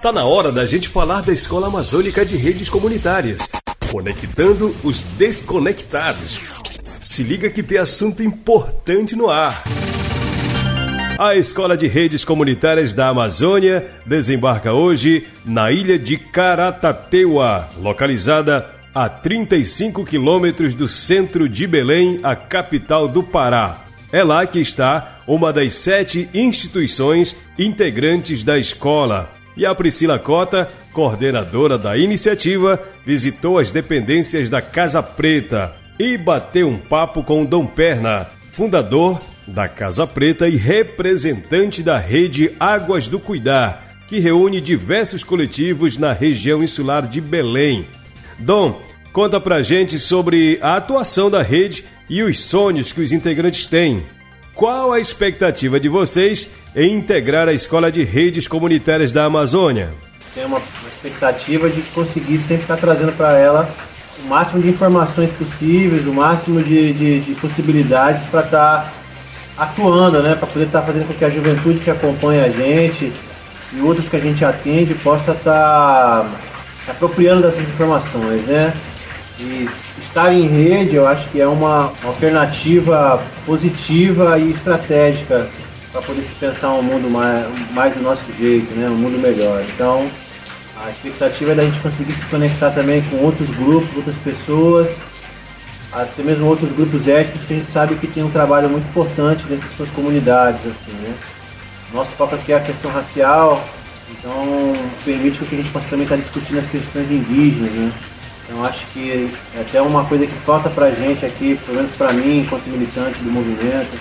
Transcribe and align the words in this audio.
Tá 0.00 0.12
na 0.12 0.24
hora 0.24 0.52
da 0.52 0.64
gente 0.64 0.88
falar 0.88 1.22
da 1.22 1.32
Escola 1.32 1.66
Amazônica 1.66 2.24
de 2.24 2.36
Redes 2.36 2.68
Comunitárias, 2.68 3.48
conectando 3.90 4.72
os 4.84 5.02
desconectados. 5.02 6.40
Se 7.00 7.24
liga 7.24 7.50
que 7.50 7.64
tem 7.64 7.78
assunto 7.78 8.22
importante 8.22 9.16
no 9.16 9.28
ar. 9.28 9.64
A 11.18 11.34
Escola 11.34 11.76
de 11.76 11.88
Redes 11.88 12.24
Comunitárias 12.24 12.92
da 12.92 13.08
Amazônia 13.08 13.88
desembarca 14.06 14.72
hoje 14.72 15.26
na 15.44 15.72
ilha 15.72 15.98
de 15.98 16.16
Caratateua, 16.16 17.68
localizada 17.82 18.70
a 18.94 19.08
35 19.08 20.04
quilômetros 20.04 20.74
do 20.74 20.86
centro 20.86 21.48
de 21.48 21.66
Belém, 21.66 22.20
a 22.22 22.36
capital 22.36 23.08
do 23.08 23.24
Pará. 23.24 23.84
É 24.12 24.22
lá 24.22 24.46
que 24.46 24.60
está 24.60 25.22
uma 25.26 25.52
das 25.52 25.74
sete 25.74 26.30
instituições 26.32 27.34
integrantes 27.58 28.44
da 28.44 28.56
escola. 28.56 29.37
E 29.58 29.66
a 29.66 29.74
Priscila 29.74 30.20
Cota, 30.20 30.70
coordenadora 30.92 31.76
da 31.76 31.98
iniciativa, 31.98 32.80
visitou 33.04 33.58
as 33.58 33.72
dependências 33.72 34.48
da 34.48 34.62
Casa 34.62 35.02
Preta 35.02 35.74
e 35.98 36.16
bateu 36.16 36.68
um 36.68 36.78
papo 36.78 37.24
com 37.24 37.44
Dom 37.44 37.66
Perna, 37.66 38.24
fundador 38.52 39.20
da 39.48 39.66
Casa 39.66 40.06
Preta 40.06 40.48
e 40.48 40.54
representante 40.54 41.82
da 41.82 41.98
rede 41.98 42.52
Águas 42.60 43.08
do 43.08 43.18
Cuidar, 43.18 43.98
que 44.06 44.20
reúne 44.20 44.60
diversos 44.60 45.24
coletivos 45.24 45.98
na 45.98 46.12
região 46.12 46.62
insular 46.62 47.08
de 47.08 47.20
Belém. 47.20 47.84
Dom, 48.38 48.80
conta 49.12 49.40
pra 49.40 49.60
gente 49.60 49.98
sobre 49.98 50.60
a 50.62 50.76
atuação 50.76 51.28
da 51.28 51.42
rede 51.42 51.84
e 52.08 52.22
os 52.22 52.38
sonhos 52.38 52.92
que 52.92 53.00
os 53.00 53.10
integrantes 53.10 53.66
têm. 53.66 54.06
Qual 54.58 54.92
a 54.92 54.98
expectativa 54.98 55.78
de 55.78 55.88
vocês 55.88 56.50
em 56.74 56.92
integrar 56.92 57.48
a 57.48 57.52
Escola 57.52 57.92
de 57.92 58.02
Redes 58.02 58.48
Comunitárias 58.48 59.12
da 59.12 59.24
Amazônia? 59.24 59.90
Tem 60.34 60.44
uma 60.46 60.60
expectativa 60.84 61.70
de 61.70 61.80
conseguir 61.94 62.38
sempre 62.38 62.62
estar 62.62 62.76
trazendo 62.76 63.12
para 63.12 63.38
ela 63.38 63.70
o 64.20 64.26
máximo 64.26 64.60
de 64.60 64.68
informações 64.68 65.30
possíveis, 65.30 66.04
o 66.08 66.12
máximo 66.12 66.60
de, 66.60 66.92
de, 66.92 67.20
de 67.20 67.34
possibilidades 67.36 68.28
para 68.30 68.40
estar 68.40 68.92
atuando, 69.56 70.20
né? 70.24 70.34
para 70.34 70.48
poder 70.48 70.64
estar 70.64 70.82
fazendo 70.82 71.06
com 71.06 71.14
que 71.14 71.24
a 71.24 71.30
juventude 71.30 71.78
que 71.78 71.90
acompanha 71.92 72.46
a 72.46 72.48
gente 72.48 73.12
e 73.72 73.80
outros 73.80 74.08
que 74.08 74.16
a 74.16 74.20
gente 74.20 74.44
atende 74.44 74.92
possa 74.92 75.30
estar 75.30 76.28
se 76.84 76.90
apropriando 76.90 77.42
dessas 77.42 77.62
informações. 77.62 78.44
Né? 78.44 78.74
E 79.40 79.68
estar 80.00 80.32
em 80.32 80.48
rede, 80.48 80.96
eu 80.96 81.06
acho 81.06 81.28
que 81.28 81.40
é 81.40 81.46
uma 81.46 81.92
alternativa 82.04 83.22
positiva 83.46 84.38
e 84.38 84.50
estratégica 84.50 85.48
para 85.92 86.02
poder 86.02 86.22
se 86.22 86.34
pensar 86.34 86.72
um 86.72 86.82
mundo 86.82 87.08
mais, 87.08 87.46
mais 87.72 87.94
do 87.94 88.02
nosso 88.02 88.24
jeito, 88.38 88.74
né? 88.74 88.88
um 88.88 88.96
mundo 88.96 89.18
melhor. 89.20 89.64
Então, 89.74 90.08
a 90.84 90.90
expectativa 90.90 91.52
é 91.52 91.54
da 91.54 91.64
gente 91.64 91.80
conseguir 91.80 92.12
se 92.12 92.24
conectar 92.26 92.70
também 92.70 93.00
com 93.02 93.16
outros 93.18 93.48
grupos, 93.50 93.96
outras 93.96 94.16
pessoas, 94.16 94.88
até 95.92 96.22
mesmo 96.22 96.46
outros 96.46 96.70
grupos 96.72 97.06
étnicos 97.06 97.46
que 97.46 97.54
a 97.54 97.56
gente 97.56 97.70
sabe 97.70 97.94
que 97.94 98.06
tem 98.06 98.22
um 98.22 98.30
trabalho 98.30 98.68
muito 98.68 98.88
importante 98.88 99.44
dentro 99.44 99.66
das 99.66 99.76
suas 99.76 99.88
comunidades. 99.90 100.60
Assim, 100.60 100.92
né? 101.00 101.14
Nosso 101.92 102.10
foco 102.12 102.34
aqui 102.34 102.52
é 102.52 102.56
a 102.56 102.60
questão 102.60 102.90
racial, 102.90 103.64
então 104.10 104.74
permite 105.04 105.38
que 105.38 105.54
a 105.54 105.58
gente 105.58 105.70
possa 105.70 105.86
também 105.88 106.04
estar 106.04 106.16
discutindo 106.16 106.58
as 106.58 106.66
questões 106.66 107.10
indígenas. 107.10 107.70
Né? 107.70 107.92
Então 108.48 108.64
acho 108.64 108.86
que 108.92 109.30
é 109.54 109.60
até 109.60 109.82
uma 109.82 110.04
coisa 110.06 110.26
que 110.26 110.32
falta 110.32 110.70
pra 110.70 110.90
gente 110.90 111.24
aqui, 111.26 111.58
pelo 111.66 111.76
menos 111.76 111.94
pra 111.96 112.12
mim, 112.12 112.40
enquanto 112.40 112.66
militante 112.66 113.18
do 113.18 113.30
movimento, 113.30 113.96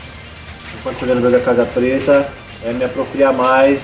enquanto 0.79 0.97
coordenador 0.97 1.31
da 1.31 1.39
Casa 1.41 1.65
Preta, 1.65 2.29
é 2.63 2.71
me 2.71 2.85
apropriar 2.85 3.33
mais 3.33 3.79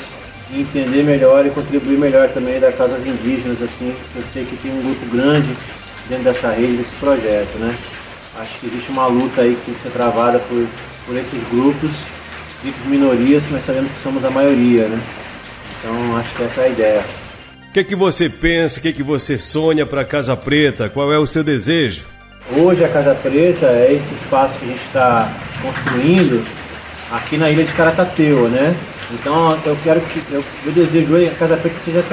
entender 0.59 1.03
melhor 1.03 1.45
e 1.45 1.49
contribuir 1.49 1.97
melhor 1.97 2.29
também 2.29 2.59
das 2.59 2.75
casas 2.75 3.05
indígenas, 3.05 3.61
assim, 3.61 3.95
eu 4.15 4.23
sei 4.31 4.45
que 4.45 4.55
tem 4.57 4.71
um 4.71 4.81
grupo 4.81 5.05
grande 5.07 5.55
dentro 6.07 6.25
dessa 6.25 6.49
rede, 6.49 6.77
desse 6.77 6.95
projeto, 6.99 7.57
né? 7.57 7.75
Acho 8.39 8.59
que 8.59 8.67
existe 8.67 8.91
uma 8.91 9.07
luta 9.07 9.41
aí 9.41 9.55
que 9.55 9.65
tem 9.65 9.73
que 9.73 9.81
ser 9.81 9.89
travada 9.89 10.39
por, 10.39 10.67
por 11.05 11.15
esses 11.15 11.49
grupos, 11.49 11.91
ditos 12.63 12.85
minorias, 12.85 13.43
mas 13.51 13.65
sabemos 13.65 13.91
que 13.91 14.03
somos 14.03 14.23
a 14.23 14.29
maioria, 14.29 14.87
né? 14.87 15.01
Então 15.79 16.17
acho 16.17 16.35
que 16.35 16.43
essa 16.43 16.61
é 16.61 16.65
a 16.65 16.69
ideia. 16.69 17.05
O 17.73 17.75
que, 17.75 17.79
é 17.79 17.83
que 17.83 17.95
você 17.95 18.29
pensa, 18.29 18.77
o 18.77 18.83
que, 18.83 18.89
é 18.89 18.91
que 18.91 19.01
você 19.01 19.35
sonha 19.35 19.83
para 19.83 20.01
a 20.01 20.05
Casa 20.05 20.37
Preta? 20.37 20.89
Qual 20.89 21.11
é 21.11 21.17
o 21.17 21.25
seu 21.25 21.43
desejo? 21.43 22.03
Hoje 22.55 22.85
a 22.85 22.87
Casa 22.87 23.15
Preta 23.15 23.65
é 23.65 23.93
esse 23.93 24.13
espaço 24.13 24.59
que 24.59 24.65
a 24.65 24.67
gente 24.67 24.85
está 24.85 25.31
construindo 25.59 26.45
aqui 27.11 27.35
na 27.35 27.49
ilha 27.49 27.63
de 27.63 27.73
Caratateu, 27.73 28.47
né? 28.47 28.75
Então 29.11 29.57
eu 29.65 29.75
quero 29.83 29.99
que 30.01 30.21
eu, 30.31 30.43
eu 30.67 30.71
desejo 30.71 31.17
que 31.17 31.25
a 31.29 31.31
Casa 31.31 31.57
Preta 31.57 31.75
seja, 31.83 32.03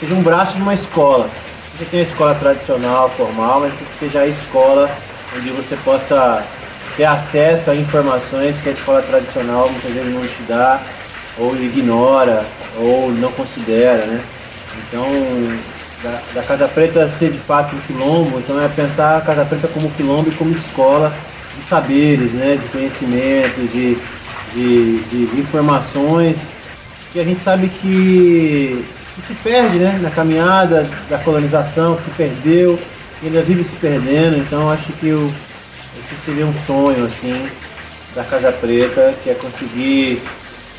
seja 0.00 0.14
um 0.14 0.22
braço 0.22 0.54
de 0.54 0.62
uma 0.62 0.72
escola. 0.72 1.28
Você 1.76 1.84
tem 1.84 2.00
a 2.00 2.04
escola 2.04 2.34
tradicional, 2.36 3.10
formal, 3.10 3.60
mas 3.60 3.74
que 3.74 3.84
seja 3.98 4.20
a 4.20 4.26
escola 4.26 4.90
onde 5.36 5.50
você 5.50 5.76
possa 5.84 6.42
ter 6.96 7.04
acesso 7.04 7.70
a 7.70 7.76
informações 7.76 8.56
que 8.62 8.70
a 8.70 8.72
escola 8.72 9.02
tradicional 9.02 9.68
muitas 9.68 9.92
vezes 9.92 10.14
não 10.14 10.22
te 10.22 10.42
dá, 10.48 10.80
ou 11.36 11.54
ignora, 11.56 12.42
ou 12.78 13.12
não 13.12 13.30
considera, 13.32 14.06
né? 14.06 14.24
Então, 14.78 15.06
da, 16.02 16.20
da, 16.34 16.42
Casa 16.42 16.68
Preta 16.68 17.10
ser 17.18 17.32
de 17.32 17.38
fato 17.38 17.74
um 17.74 17.80
quilombo, 17.80 18.38
então 18.38 18.60
é 18.60 18.68
pensar 18.68 19.18
a 19.18 19.20
Casa 19.20 19.44
Preta 19.44 19.68
como 19.68 19.90
quilombo 19.90 20.30
e 20.30 20.34
como 20.34 20.52
escola 20.52 21.12
de 21.56 21.64
saberes, 21.64 22.32
né, 22.32 22.58
de 22.60 22.68
conhecimento, 22.68 23.68
de, 23.70 23.98
de, 24.54 25.26
de 25.26 25.40
informações 25.40 26.36
que 27.12 27.20
a 27.20 27.24
gente 27.24 27.40
sabe 27.40 27.68
que, 27.68 28.84
que, 29.14 29.22
se 29.22 29.34
perde 29.34 29.78
né, 29.78 29.98
na 30.00 30.10
caminhada 30.10 30.88
da 31.08 31.18
colonização, 31.18 31.96
que 31.96 32.04
se 32.04 32.10
perdeu, 32.10 32.78
e 33.22 33.26
ainda 33.26 33.42
vive 33.42 33.64
se 33.64 33.76
perdendo, 33.76 34.38
então 34.38 34.70
acho 34.70 34.92
que 34.94 35.10
o, 35.10 35.32
esse 35.98 36.24
seria 36.24 36.46
um 36.46 36.54
sonho 36.66 37.04
assim 37.04 37.48
da 38.14 38.22
Casa 38.24 38.52
Preta, 38.52 39.14
que 39.22 39.30
é 39.30 39.34
conseguir 39.34 40.22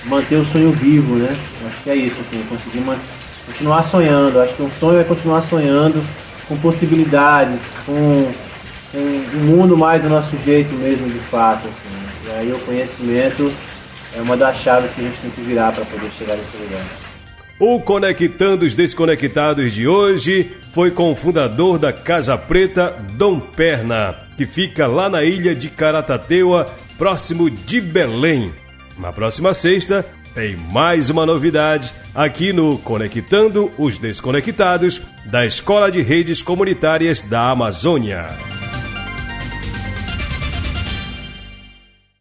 manter 0.05 0.35
o 0.35 0.45
sonho 0.45 0.71
vivo, 0.71 1.15
né? 1.15 1.35
Acho 1.67 1.83
que 1.83 1.89
é 1.89 1.95
isso, 1.95 2.15
assim, 2.19 2.43
conseguir 2.49 2.79
manter 2.79 3.20
continuar 3.51 3.83
sonhando. 3.83 4.39
Acho 4.39 4.53
que 4.55 4.63
um 4.63 4.71
sonho 4.71 4.99
é 4.99 5.03
continuar 5.03 5.41
sonhando 5.43 6.03
com 6.47 6.57
possibilidades, 6.57 7.59
com, 7.85 8.31
com 8.91 8.97
um 8.97 9.39
mundo 9.39 9.77
mais 9.77 10.01
do 10.01 10.09
nosso 10.09 10.35
jeito 10.43 10.73
mesmo, 10.73 11.09
de 11.09 11.19
fato. 11.19 11.67
Assim. 11.67 12.27
E 12.27 12.39
aí 12.39 12.53
o 12.53 12.59
conhecimento 12.59 13.51
é 14.15 14.21
uma 14.21 14.37
das 14.37 14.57
chaves 14.57 14.91
que 14.93 15.01
a 15.01 15.03
gente 15.03 15.17
tem 15.21 15.31
que 15.31 15.41
virar 15.41 15.71
para 15.71 15.85
poder 15.85 16.09
chegar 16.17 16.35
nesse 16.35 16.57
lugar. 16.57 16.83
O 17.59 17.79
Conectando 17.79 18.65
os 18.65 18.73
Desconectados 18.73 19.71
de 19.71 19.87
hoje 19.87 20.51
foi 20.73 20.89
com 20.89 21.11
o 21.11 21.15
fundador 21.15 21.77
da 21.77 21.93
Casa 21.93 22.35
Preta, 22.35 22.97
Dom 23.13 23.39
Perna, 23.39 24.15
que 24.35 24.47
fica 24.47 24.87
lá 24.87 25.09
na 25.09 25.23
ilha 25.23 25.53
de 25.53 25.69
Caratateua, 25.69 26.65
próximo 26.97 27.49
de 27.51 27.79
Belém. 27.79 28.51
Na 28.97 29.11
próxima 29.13 29.53
sexta, 29.53 30.03
tem 30.33 30.55
mais 30.55 31.09
uma 31.09 31.25
novidade 31.25 31.91
aqui 32.15 32.53
no 32.53 32.77
Conectando 32.77 33.71
os 33.77 33.97
Desconectados 33.97 35.01
da 35.25 35.45
Escola 35.45 35.91
de 35.91 36.01
Redes 36.01 36.41
Comunitárias 36.41 37.21
da 37.21 37.51
Amazônia. 37.51 38.60